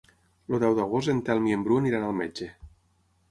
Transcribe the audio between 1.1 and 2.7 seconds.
en Telm i en Bru aniran al metge.